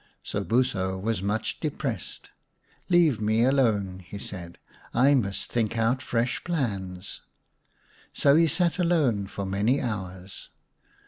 Sobuso 0.23 0.99
was 0.99 1.21
much 1.21 1.59
depressed." 1.59 2.31
Leave 2.89 3.21
me 3.21 3.43
alone," 3.43 3.99
he 3.99 4.17
said." 4.17 4.57
I 5.05 5.13
must 5.13 5.51
think 5.51 5.77
out 5.77 6.01
fresh 6.01 6.43
plans." 6.43 7.21
So 8.11 8.35
he 8.35 8.47
sat 8.47 8.79
alone 8.79 9.27
for 9.27 9.45
many 9.45 9.79
hours. 9.79 10.49